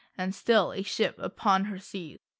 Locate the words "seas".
1.77-2.17